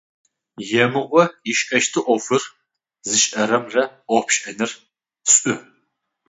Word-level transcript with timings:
Емыӏо 0.83 1.23
ышӏэщты 1.51 1.99
ӏофыр 2.05 2.43
зышӏэрэмрэ 3.07 3.83
ӏоф 4.09 4.23
пшӏэныр 4.27 4.71
шӏу. 5.31 5.55